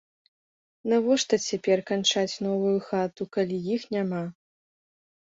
[0.93, 4.27] Навошта цяпер канчаць новую хату, калі іх няма.